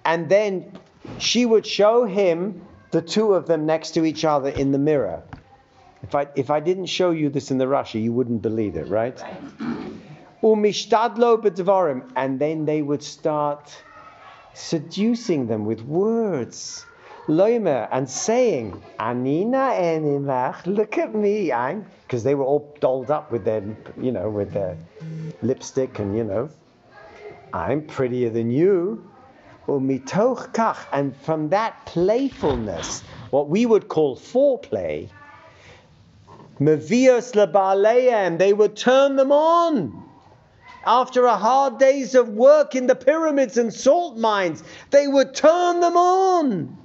And 0.04 0.28
then 0.28 0.72
she 1.20 1.46
would 1.46 1.68
show 1.68 2.06
him 2.06 2.66
the 2.90 3.04
two 3.04 3.36
of 3.36 3.46
them 3.46 3.68
next 3.68 3.92
to 3.92 4.04
each 4.04 4.26
other 4.26 4.50
in 4.50 4.72
the 4.72 4.80
mirror. 4.80 5.22
If 6.02 6.16
I, 6.16 6.28
if 6.36 6.50
I 6.50 6.60
didn't 6.60 6.88
show 6.88 7.12
you 7.12 7.30
this 7.30 7.52
in 7.52 7.60
the 7.60 7.66
Rashi, 7.66 8.02
you 8.02 8.12
wouldn't 8.12 8.42
believe 8.42 8.76
it, 8.76 8.88
right? 8.88 9.24
And 12.16 12.40
then 12.40 12.66
they 12.66 12.82
would 12.82 13.04
start 13.04 13.84
seducing 14.56 15.46
them 15.46 15.66
with 15.66 15.82
words. 15.82 16.84
Loimer 17.28 17.88
and 17.92 18.08
saying, 18.08 18.84
Anina 19.00 19.72
enimach, 19.74 20.68
look 20.68 21.00
at 21.00 21.16
me, 21.16 21.52
I'm 21.52 21.86
because 22.04 22.24
they 22.24 22.36
were 22.36 22.46
all 22.46 22.76
dolled 22.80 23.10
up 23.10 23.32
with 23.32 23.46
their, 23.46 23.64
you 24.00 24.12
know, 24.12 24.30
with 24.30 24.54
their 24.54 24.78
lipstick 25.42 25.98
and 25.98 26.16
you 26.16 26.24
know, 26.24 26.50
I'm 27.52 27.82
prettier 27.82 28.30
than 28.30 28.52
you. 28.52 29.10
Kach, 29.68 30.78
and 30.92 31.16
from 31.18 31.50
that 31.50 31.88
playfulness, 31.88 33.02
what 33.32 33.50
we 33.50 33.66
would 33.66 33.88
call 33.88 34.16
foreplay, 34.16 35.10
mevios 36.60 37.34
lebaleim, 37.34 38.38
they 38.38 38.54
would 38.54 38.76
turn 38.76 39.16
them 39.16 39.32
on. 39.32 40.04
After 40.86 41.26
a 41.26 41.36
hard 41.36 41.80
days 41.80 42.14
of 42.14 42.30
work 42.30 42.76
in 42.76 42.86
the 42.86 42.94
pyramids 42.94 43.58
and 43.58 43.74
salt 43.74 44.18
mines, 44.18 44.64
they 44.92 45.08
would 45.08 45.34
turn 45.34 45.80
them 45.80 45.98
on. 45.98 46.78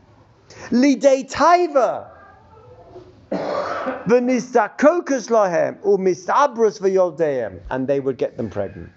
Lidei 0.70 1.30
taiva. 1.30 2.08
V'nistakokus 3.30 5.30
lahem 5.30 5.80
umistabrus 5.82 6.80
v'yoldeim. 6.80 7.60
And 7.70 7.86
they 7.86 8.00
would 8.00 8.18
get 8.18 8.36
them 8.36 8.50
pregnant. 8.50 8.90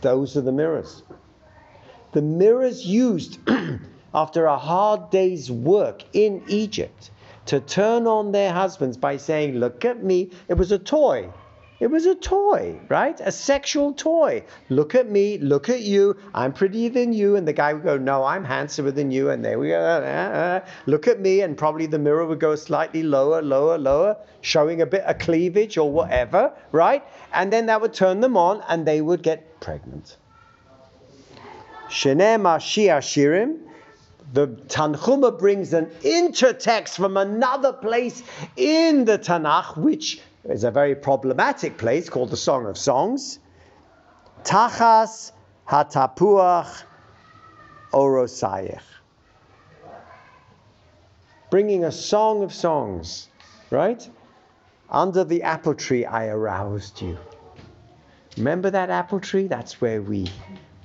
Those 0.00 0.36
are 0.36 0.42
the 0.42 0.52
mirrors. 0.52 1.02
The 2.12 2.22
mirrors 2.22 2.84
used 2.84 3.38
after 4.14 4.46
a 4.46 4.58
hard 4.58 5.10
day's 5.10 5.50
work 5.50 6.04
in 6.12 6.42
Egypt 6.46 7.10
to 7.46 7.60
turn 7.60 8.06
on 8.06 8.32
their 8.32 8.52
husbands 8.52 8.96
by 8.96 9.16
saying, 9.16 9.54
Look 9.54 9.84
at 9.84 10.02
me. 10.02 10.30
It 10.48 10.54
was 10.54 10.72
a 10.72 10.78
toy. 10.78 11.30
It 11.80 11.88
was 11.88 12.06
a 12.06 12.14
toy, 12.14 12.78
right? 12.88 13.18
A 13.20 13.32
sexual 13.32 13.92
toy. 13.92 14.44
Look 14.68 14.94
at 14.94 15.10
me, 15.10 15.38
look 15.38 15.68
at 15.68 15.80
you. 15.80 16.16
I'm 16.32 16.52
prettier 16.52 16.88
than 16.88 17.12
you. 17.12 17.34
And 17.34 17.48
the 17.48 17.52
guy 17.52 17.72
would 17.72 17.82
go, 17.82 17.98
No, 17.98 18.22
I'm 18.24 18.44
handsomer 18.44 18.92
than 18.92 19.10
you. 19.10 19.30
And 19.30 19.44
there 19.44 19.58
we 19.58 19.68
go. 19.68 19.80
Uh, 19.80 20.06
uh, 20.06 20.66
look 20.86 21.08
at 21.08 21.20
me. 21.20 21.40
And 21.40 21.56
probably 21.56 21.86
the 21.86 21.98
mirror 21.98 22.24
would 22.26 22.38
go 22.38 22.54
slightly 22.54 23.02
lower, 23.02 23.42
lower, 23.42 23.76
lower, 23.76 24.16
showing 24.40 24.82
a 24.82 24.86
bit 24.86 25.02
of 25.02 25.18
cleavage 25.18 25.76
or 25.76 25.90
whatever, 25.90 26.52
right? 26.70 27.02
And 27.32 27.52
then 27.52 27.66
that 27.66 27.80
would 27.80 27.92
turn 27.92 28.20
them 28.20 28.36
on 28.36 28.62
and 28.68 28.86
they 28.86 29.00
would 29.00 29.22
get 29.22 29.60
pregnant. 29.60 30.16
Shenema 31.88 32.60
Shir 32.60 33.00
HaShirim. 33.00 33.58
The 34.32 34.48
Tanchuma 34.48 35.38
brings 35.38 35.72
an 35.72 35.86
intertext 36.02 36.96
from 36.96 37.16
another 37.16 37.72
place 37.72 38.22
in 38.56 39.04
the 39.04 39.18
Tanakh, 39.18 39.76
which 39.76 40.20
is 40.48 40.64
a 40.64 40.70
very 40.70 40.94
problematic 40.94 41.78
place 41.78 42.08
called 42.08 42.30
the 42.30 42.36
Song 42.36 42.66
of 42.66 42.76
Songs. 42.76 43.38
Tachas 44.42 45.32
hatapuach 45.68 46.82
orosayich. 47.92 48.80
Bringing 51.50 51.84
a 51.84 51.92
song 51.92 52.42
of 52.42 52.52
songs, 52.52 53.28
right? 53.70 54.08
Under 54.90 55.24
the 55.24 55.42
apple 55.44 55.74
tree, 55.74 56.04
I 56.04 56.26
aroused 56.26 57.00
you. 57.00 57.16
Remember 58.36 58.70
that 58.70 58.90
apple 58.90 59.20
tree? 59.20 59.46
That's 59.46 59.80
where 59.80 60.02
we 60.02 60.26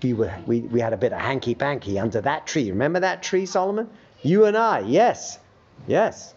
we 0.03 0.13
were 0.13 0.33
we, 0.45 0.61
we 0.61 0.79
had 0.79 0.93
a 0.93 0.97
bit 0.97 1.11
of 1.11 1.19
hanky 1.19 1.55
panky 1.55 1.99
under 1.99 2.21
that 2.21 2.45
tree. 2.45 2.69
Remember 2.69 2.99
that 2.99 3.23
tree, 3.23 3.45
Solomon? 3.45 3.89
You 4.21 4.45
and 4.45 4.55
I, 4.55 4.81
yes. 4.81 5.39
Yes. 5.87 6.33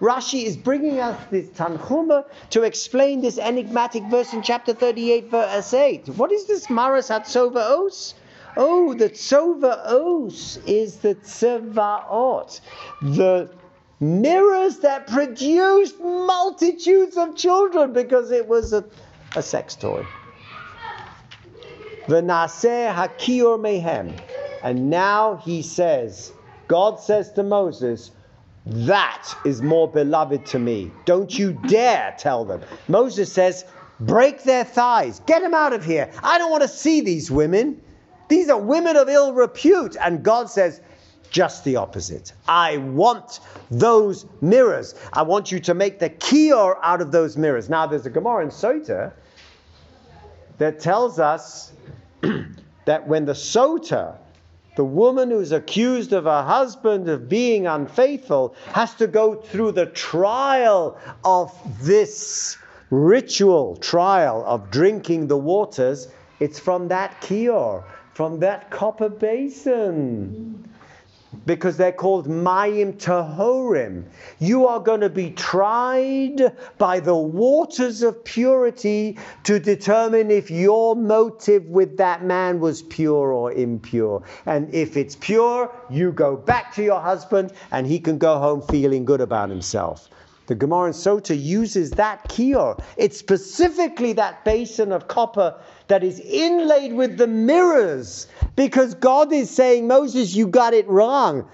Rashi 0.00 0.44
is 0.44 0.56
bringing 0.56 1.00
us 1.00 1.18
this 1.30 1.48
Tanchuma 1.48 2.24
to 2.50 2.62
explain 2.62 3.20
this 3.20 3.38
enigmatic 3.38 4.02
verse 4.04 4.32
in 4.32 4.42
chapter 4.42 4.74
38, 4.74 5.30
verse 5.30 5.74
8. 5.74 6.08
What 6.10 6.32
is 6.32 6.46
this 6.46 6.68
Maras 6.68 7.08
Hatzova 7.08 8.14
Oh, 8.56 8.94
the 8.94 9.10
Tzova 9.10 9.84
Os 9.86 10.58
is 10.58 10.98
the 10.98 11.16
Tzevaot, 11.16 12.60
the 13.02 13.50
mirrors 13.98 14.78
that 14.78 15.08
produced 15.08 15.98
multitudes 16.00 17.16
of 17.16 17.34
children 17.34 17.92
because 17.92 18.30
it 18.30 18.46
was 18.46 18.72
a, 18.72 18.84
a 19.34 19.42
sex 19.42 19.74
toy. 19.74 20.06
V'naseh 22.06 22.94
hakior 22.94 23.58
mehem. 23.58 24.16
And 24.62 24.88
now 24.88 25.36
he 25.36 25.62
says, 25.62 26.32
God 26.68 27.00
says 27.00 27.32
to 27.32 27.42
Moses, 27.42 28.10
that 28.66 29.28
is 29.44 29.60
more 29.60 29.88
beloved 29.88 30.46
to 30.46 30.58
me. 30.58 30.90
Don't 31.04 31.38
you 31.38 31.52
dare 31.52 32.14
tell 32.18 32.44
them. 32.44 32.62
Moses 32.88 33.30
says, 33.32 33.64
break 34.00 34.42
their 34.44 34.64
thighs. 34.64 35.20
Get 35.26 35.42
them 35.42 35.54
out 35.54 35.72
of 35.72 35.84
here. 35.84 36.10
I 36.22 36.38
don't 36.38 36.50
want 36.50 36.62
to 36.62 36.68
see 36.68 37.00
these 37.02 37.30
women. 37.30 37.80
These 38.28 38.48
are 38.48 38.58
women 38.58 38.96
of 38.96 39.08
ill 39.08 39.34
repute. 39.34 39.96
And 40.00 40.22
God 40.22 40.48
says, 40.48 40.80
just 41.30 41.64
the 41.64 41.76
opposite. 41.76 42.32
I 42.48 42.78
want 42.78 43.40
those 43.70 44.24
mirrors. 44.40 44.94
I 45.12 45.22
want 45.22 45.52
you 45.52 45.60
to 45.60 45.74
make 45.74 45.98
the 45.98 46.08
kior 46.08 46.78
out 46.82 47.00
of 47.00 47.12
those 47.12 47.36
mirrors. 47.36 47.68
Now, 47.68 47.86
there's 47.86 48.06
a 48.06 48.10
Gemara 48.10 48.44
in 48.44 48.50
Sota 48.50 49.12
that 50.58 50.80
tells 50.80 51.18
us 51.18 51.72
that 52.84 53.06
when 53.06 53.24
the 53.24 53.32
Sota 53.32 54.16
the 54.76 54.84
woman 54.84 55.30
who's 55.30 55.52
accused 55.52 56.12
of 56.12 56.24
her 56.24 56.42
husband 56.42 57.08
of 57.08 57.28
being 57.28 57.66
unfaithful 57.66 58.54
has 58.72 58.94
to 58.94 59.06
go 59.06 59.34
through 59.36 59.72
the 59.72 59.86
trial 59.86 60.98
of 61.24 61.52
this 61.80 62.58
ritual 62.90 63.76
trial 63.76 64.44
of 64.46 64.70
drinking 64.70 65.28
the 65.28 65.36
waters. 65.36 66.08
It's 66.40 66.58
from 66.58 66.88
that 66.88 67.20
kior, 67.20 67.84
from 68.12 68.40
that 68.40 68.70
copper 68.70 69.08
basin 69.08 70.53
because 71.46 71.76
they're 71.76 71.92
called 71.92 72.28
Mayim 72.28 72.94
Tahorim. 72.94 74.04
You 74.38 74.66
are 74.66 74.80
going 74.80 75.00
to 75.00 75.08
be 75.08 75.30
tried 75.30 76.56
by 76.78 77.00
the 77.00 77.14
waters 77.14 78.02
of 78.02 78.24
purity 78.24 79.18
to 79.44 79.58
determine 79.58 80.30
if 80.30 80.50
your 80.50 80.96
motive 80.96 81.66
with 81.66 81.96
that 81.98 82.24
man 82.24 82.60
was 82.60 82.82
pure 82.82 83.32
or 83.32 83.52
impure. 83.52 84.22
And 84.46 84.72
if 84.74 84.96
it's 84.96 85.16
pure, 85.16 85.70
you 85.90 86.12
go 86.12 86.36
back 86.36 86.74
to 86.74 86.82
your 86.82 87.00
husband 87.00 87.52
and 87.70 87.86
he 87.86 87.98
can 87.98 88.18
go 88.18 88.38
home 88.38 88.62
feeling 88.62 89.04
good 89.04 89.20
about 89.20 89.50
himself. 89.50 90.08
The 90.46 90.54
Gemara 90.54 90.88
in 90.88 90.92
Sota 90.92 91.40
uses 91.40 91.92
that 91.92 92.28
kior. 92.28 92.78
It's 92.98 93.16
specifically 93.16 94.12
that 94.14 94.44
basin 94.44 94.92
of 94.92 95.08
copper 95.08 95.54
that 95.88 96.04
is 96.04 96.20
inlaid 96.20 96.92
with 96.92 97.16
the 97.16 97.26
mirrors 97.26 98.26
because 98.54 98.94
God 98.94 99.32
is 99.32 99.48
saying, 99.48 99.86
Moses, 99.86 100.34
you 100.34 100.46
got 100.46 100.74
it 100.74 100.86
wrong. 100.86 101.48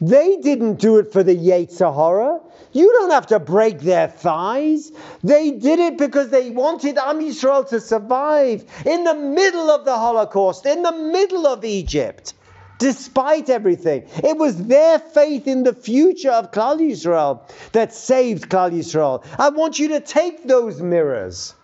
They 0.00 0.38
didn't 0.38 0.80
do 0.80 0.96
it 0.96 1.12
for 1.12 1.22
the 1.22 1.36
Yetzer 1.36 1.94
Hara. 1.94 2.40
You 2.72 2.90
don't 2.92 3.12
have 3.12 3.28
to 3.28 3.38
break 3.38 3.78
their 3.80 4.08
thighs. 4.08 4.90
They 5.22 5.52
did 5.52 5.78
it 5.78 5.96
because 5.96 6.30
they 6.30 6.50
wanted 6.50 6.98
Am 6.98 7.20
Yisrael 7.20 7.68
to 7.68 7.80
survive 7.80 8.64
in 8.84 9.04
the 9.04 9.14
middle 9.14 9.70
of 9.70 9.84
the 9.84 9.96
Holocaust, 9.96 10.66
in 10.66 10.82
the 10.82 10.90
middle 10.90 11.46
of 11.46 11.64
Egypt 11.64 12.34
despite 12.82 13.48
everything. 13.48 14.02
It 14.24 14.36
was 14.36 14.66
their 14.66 14.98
faith 14.98 15.46
in 15.46 15.62
the 15.62 15.72
future 15.72 16.32
of 16.32 16.50
Klal 16.50 16.78
Yisrael 16.80 17.40
that 17.70 17.94
saved 17.94 18.48
Klal 18.50 18.72
Yisrael. 18.72 19.24
I 19.38 19.50
want 19.50 19.78
you 19.78 19.88
to 19.88 20.00
take 20.00 20.48
those 20.48 20.82
mirrors. 20.82 21.54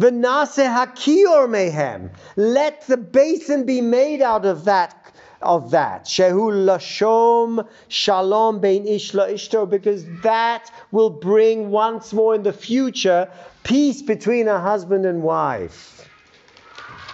V'nase 0.00 0.66
hakior 0.66 1.46
mehem. 1.48 2.10
Let 2.34 2.86
the 2.88 2.96
basin 2.96 3.64
be 3.64 3.80
made 3.80 4.22
out 4.22 4.44
of 4.44 4.64
that 4.64 4.98
of 5.40 5.70
that. 5.70 6.06
Shehu 6.06 6.50
lashom 6.66 7.68
shalom 7.88 8.60
bein 8.60 8.86
ish 8.86 9.12
ishto, 9.12 9.68
because 9.68 10.04
that 10.22 10.70
will 10.90 11.10
bring 11.10 11.70
once 11.70 12.12
more 12.12 12.34
in 12.34 12.42
the 12.42 12.52
future 12.52 13.28
peace 13.62 14.02
between 14.02 14.48
a 14.48 14.60
husband 14.60 15.04
and 15.06 15.22
wife. 15.22 15.91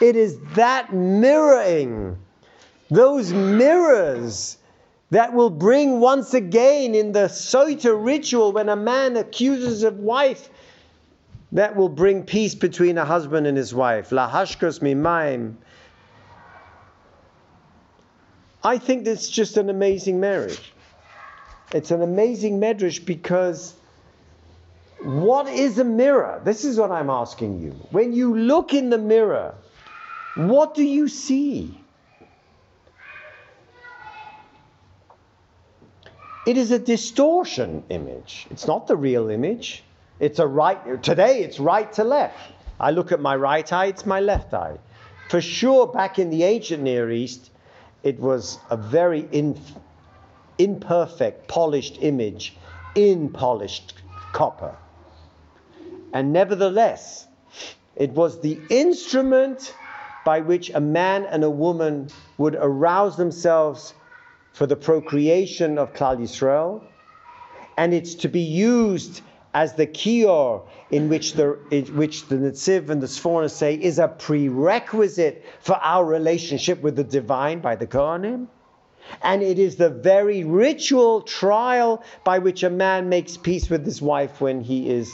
It 0.01 0.17
is 0.17 0.39
that 0.55 0.93
mirroring, 0.93 2.19
those 2.91 3.33
mirrors 3.33 4.57
that 5.11 5.33
will 5.33 5.51
bring 5.51 6.01
once 6.01 6.35
again 6.35 6.95
in 6.95 7.13
the 7.13 7.27
Sota 7.29 7.95
ritual 7.97 8.53
when 8.53 8.69
a 8.69 8.77
man 8.77 9.17
accuses 9.17 9.83
a 9.83 9.91
wife, 9.91 10.51
that 11.53 11.77
will 11.77 11.89
bring 11.89 12.25
peace 12.25 12.55
between 12.55 12.99
a 12.99 13.05
husband 13.05 13.47
and 13.47 13.57
his 13.57 13.75
wife. 13.75 14.13
La 14.13 14.31
hashkos 14.31 14.81
mimaim. 14.81 15.55
I 18.63 18.79
think 18.79 19.07
it's 19.07 19.29
just 19.29 19.57
an 19.57 19.71
amazing 19.71 20.21
marriage. 20.21 20.73
It's 21.73 21.91
an 21.91 22.03
amazing 22.03 22.61
marriage 22.61 23.07
because 23.07 23.75
what 25.03 25.47
is 25.49 25.79
a 25.79 25.85
mirror? 25.85 26.41
This 26.45 26.65
is 26.65 26.77
what 26.77 26.91
I'm 26.91 27.09
asking 27.09 27.61
you. 27.61 27.71
When 27.91 28.13
you 28.13 28.37
look 28.37 28.75
in 28.75 28.91
the 28.91 28.99
mirror, 28.99 29.55
what 30.39 30.75
do 30.75 30.85
you 30.85 31.09
see? 31.09 31.81
It 36.47 36.57
is 36.57 36.71
a 36.71 36.79
distortion 36.79 37.83
image. 37.89 38.47
It's 38.51 38.67
not 38.67 38.87
the 38.87 38.97
real 38.97 39.31
image. 39.31 39.83
It's 40.21 40.39
a 40.39 40.47
right, 40.47 41.03
today 41.03 41.41
it's 41.43 41.59
right 41.59 41.93
to 41.95 42.05
left. 42.05 42.39
I 42.79 42.93
look 42.93 43.11
at 43.11 43.21
my 43.21 43.35
right 43.35 43.71
eye, 43.73 43.87
it's 43.87 44.07
my 44.07 44.21
left 44.21 44.55
eye. 44.55 44.79
For 45.29 45.41
sure, 45.41 45.89
back 45.89 46.19
in 46.19 46.31
the 46.31 46.45
ancient 46.45 46.85
Near 46.85 47.11
East, 47.11 47.51
it 48.03 48.19
was 48.21 48.59
a 48.71 48.77
very 48.77 49.29
in, 49.33 49.61
imperfect, 50.57 51.49
polished 51.49 51.99
image 52.01 52.57
in 52.95 53.29
polished 53.29 53.95
copper. 54.33 54.75
And 56.13 56.33
nevertheless, 56.33 57.27
it 57.97 58.13
was 58.13 58.41
the 58.41 58.59
instrument 58.71 59.75
by 60.29 60.41
which 60.41 60.69
a 60.75 60.81
man 60.81 61.25
and 61.25 61.43
a 61.43 61.49
woman 61.49 62.07
would 62.37 62.55
arouse 62.55 63.17
themselves 63.17 63.95
for 64.53 64.67
the 64.67 64.77
procreation 64.77 65.79
of 65.79 65.95
Klal 65.95 66.19
Yisrael, 66.19 66.83
and 67.79 67.95
it's 67.95 68.15
to 68.15 68.29
be 68.29 68.43
used 68.43 69.23
as 69.55 69.73
the 69.77 69.87
kior 69.87 70.67
in 70.91 71.09
which 71.09 71.33
the, 71.33 71.59
in 71.71 71.97
which 71.97 72.27
the 72.27 72.35
Netziv 72.37 72.91
and 72.91 73.01
the 73.01 73.07
Sforno 73.07 73.51
say 73.51 73.73
is 73.77 73.99
a 73.99 74.07
prerequisite 74.07 75.47
for 75.61 75.77
our 75.77 76.05
relationship 76.05 76.83
with 76.83 76.97
the 76.97 77.05
divine 77.05 77.61
by 77.61 77.75
the 77.75 77.87
Kohanim. 77.87 78.49
And 79.23 79.43
it 79.43 79.59
is 79.59 79.77
the 79.77 79.89
very 79.89 80.45
ritual 80.45 81.23
trial 81.23 82.05
by 82.25 82.39
which 82.39 82.63
a 82.65 82.69
man 82.69 83.09
makes 83.09 83.39
peace 83.39 83.71
with 83.71 83.83
his 83.83 84.03
wife 84.03 84.43
when 84.43 84.61
he 84.61 84.91
is 84.91 85.11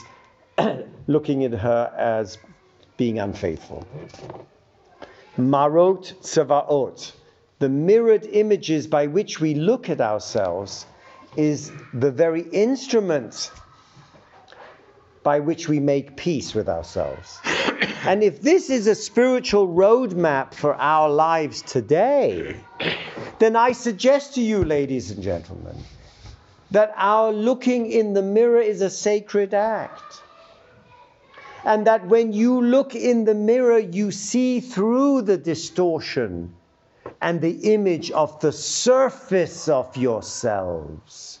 looking 1.07 1.45
at 1.45 1.53
her 1.53 1.93
as 1.97 2.37
being 2.97 3.17
unfaithful. 3.19 3.87
Marot 5.37 6.13
Tsavaot, 6.21 7.11
the 7.59 7.69
mirrored 7.69 8.25
images 8.25 8.87
by 8.87 9.07
which 9.07 9.39
we 9.39 9.53
look 9.53 9.89
at 9.89 9.99
ourselves, 9.99 10.85
is 11.35 11.71
the 11.93 12.11
very 12.11 12.43
instrument 12.53 13.51
by 15.23 15.39
which 15.39 15.67
we 15.67 15.79
make 15.79 16.15
peace 16.15 16.53
with 16.53 16.69
ourselves. 16.69 17.39
and 18.05 18.23
if 18.23 18.41
this 18.41 18.69
is 18.69 18.87
a 18.87 18.95
spiritual 18.95 19.67
roadmap 19.67 20.53
for 20.53 20.75
our 20.75 21.09
lives 21.09 21.61
today, 21.63 22.55
then 23.39 23.55
I 23.55 23.73
suggest 23.73 24.35
to 24.35 24.41
you, 24.41 24.63
ladies 24.63 25.11
and 25.11 25.21
gentlemen, 25.21 25.75
that 26.71 26.93
our 26.95 27.33
looking 27.33 27.91
in 27.91 28.13
the 28.13 28.21
mirror 28.21 28.61
is 28.61 28.81
a 28.81 28.89
sacred 28.89 29.53
act. 29.53 30.21
And 31.65 31.87
that 31.87 32.05
when 32.07 32.31
you 32.31 32.61
look 32.61 32.93
in 32.95 33.25
the 33.25 33.33
mirror, 33.33 33.79
you 33.79 34.11
see 34.11 34.59
through 34.59 35.23
the 35.23 35.37
distortion 35.37 36.53
and 37.21 37.41
the 37.41 37.73
image 37.73 38.11
of 38.11 38.39
the 38.39 38.51
surface 38.51 39.67
of 39.67 39.97
yourselves. 39.97 41.39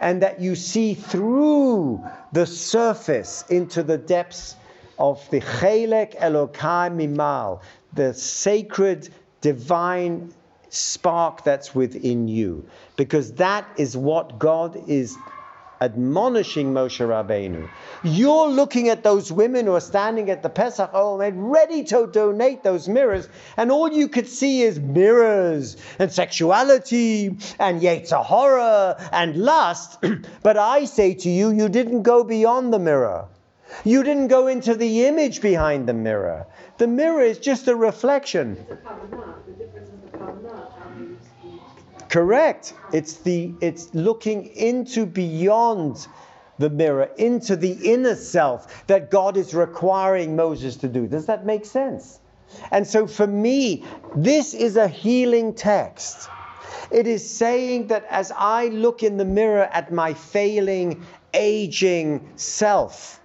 And 0.00 0.20
that 0.22 0.40
you 0.40 0.56
see 0.56 0.94
through 0.94 2.02
the 2.32 2.44
surface 2.44 3.44
into 3.48 3.84
the 3.84 3.98
depths 3.98 4.56
of 4.98 5.24
the 5.30 5.40
Chelek 5.40 6.18
Elokai 6.18 6.90
Mimal, 6.90 7.60
the 7.92 8.12
sacred 8.14 9.10
divine 9.40 10.34
spark 10.70 11.44
that's 11.44 11.72
within 11.72 12.26
you. 12.26 12.66
Because 12.96 13.34
that 13.34 13.64
is 13.76 13.96
what 13.96 14.40
God 14.40 14.88
is 14.88 15.16
admonishing 15.82 16.72
Moshe 16.72 17.04
Rabbeinu. 17.04 17.68
You're 18.04 18.48
looking 18.48 18.88
at 18.88 19.02
those 19.02 19.32
women 19.32 19.66
who 19.66 19.74
are 19.74 19.80
standing 19.80 20.30
at 20.30 20.42
the 20.42 20.48
Pesach 20.48 20.90
Omer, 20.94 21.32
ready 21.32 21.82
to 21.84 22.06
donate 22.06 22.62
those 22.62 22.88
mirrors, 22.88 23.28
and 23.56 23.72
all 23.72 23.92
you 23.92 24.06
could 24.08 24.28
see 24.28 24.62
is 24.62 24.78
mirrors 24.78 25.76
and 25.98 26.12
sexuality 26.12 27.36
and 27.58 27.82
Yetzer 27.82 28.24
Hara 28.24 29.08
and 29.10 29.36
lust. 29.36 29.98
but 30.42 30.56
I 30.56 30.84
say 30.84 31.14
to 31.14 31.28
you, 31.28 31.50
you 31.50 31.68
didn't 31.68 32.02
go 32.02 32.22
beyond 32.22 32.72
the 32.72 32.78
mirror. 32.78 33.26
You 33.84 34.04
didn't 34.04 34.28
go 34.28 34.46
into 34.46 34.74
the 34.74 35.06
image 35.06 35.40
behind 35.40 35.88
the 35.88 35.94
mirror. 35.94 36.46
The 36.78 36.86
mirror 36.86 37.22
is 37.22 37.38
just 37.38 37.66
a 37.68 37.74
reflection. 37.74 38.56
It's 38.60 38.70
a 38.70 38.76
kavanah. 38.76 39.46
The 39.46 39.52
difference 39.52 39.88
is 39.88 40.12
the 40.12 40.18
kavanah. 40.18 40.78
How 40.78 41.00
you 41.00 41.16
see. 41.42 41.60
Correct. 42.12 42.74
It's 42.92 43.14
the 43.14 43.54
it's 43.62 43.94
looking 43.94 44.48
into 44.48 45.06
beyond 45.06 46.06
the 46.58 46.68
mirror, 46.68 47.08
into 47.16 47.56
the 47.56 47.72
inner 47.82 48.16
self 48.16 48.86
that 48.86 49.10
God 49.10 49.38
is 49.38 49.54
requiring 49.54 50.36
Moses 50.36 50.76
to 50.76 50.88
do. 50.88 51.06
Does 51.06 51.24
that 51.24 51.46
make 51.46 51.64
sense? 51.64 52.20
And 52.70 52.86
so 52.86 53.06
for 53.06 53.26
me, 53.26 53.82
this 54.14 54.52
is 54.52 54.76
a 54.76 54.88
healing 54.88 55.54
text. 55.54 56.28
It 56.90 57.06
is 57.06 57.26
saying 57.26 57.86
that 57.86 58.04
as 58.10 58.30
I 58.36 58.66
look 58.66 59.02
in 59.02 59.16
the 59.16 59.24
mirror 59.24 59.70
at 59.72 59.90
my 59.90 60.12
failing, 60.12 61.06
aging 61.32 62.28
self, 62.36 63.21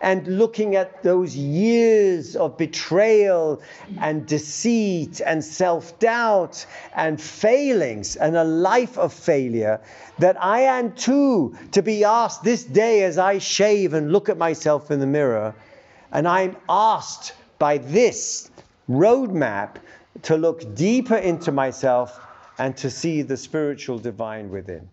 and 0.00 0.26
looking 0.26 0.76
at 0.76 1.02
those 1.02 1.36
years 1.36 2.36
of 2.36 2.56
betrayal 2.56 3.62
and 4.00 4.26
deceit 4.26 5.20
and 5.20 5.44
self 5.44 5.98
doubt 5.98 6.66
and 6.94 7.20
failings 7.20 8.16
and 8.16 8.36
a 8.36 8.44
life 8.44 8.98
of 8.98 9.12
failure, 9.12 9.80
that 10.18 10.42
I 10.42 10.60
am 10.60 10.92
too 10.92 11.56
to 11.72 11.82
be 11.82 12.04
asked 12.04 12.44
this 12.44 12.64
day 12.64 13.04
as 13.04 13.18
I 13.18 13.38
shave 13.38 13.94
and 13.94 14.12
look 14.12 14.28
at 14.28 14.38
myself 14.38 14.90
in 14.90 15.00
the 15.00 15.06
mirror, 15.06 15.54
and 16.12 16.28
I'm 16.28 16.56
asked 16.68 17.34
by 17.58 17.78
this 17.78 18.50
roadmap 18.88 19.76
to 20.22 20.36
look 20.36 20.74
deeper 20.74 21.16
into 21.16 21.52
myself 21.52 22.20
and 22.58 22.76
to 22.76 22.90
see 22.90 23.22
the 23.22 23.36
spiritual 23.36 23.98
divine 23.98 24.50
within. 24.50 24.88